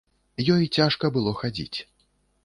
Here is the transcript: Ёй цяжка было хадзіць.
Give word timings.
Ёй 0.53 0.63
цяжка 0.77 1.11
было 1.17 1.33
хадзіць. 1.41 1.77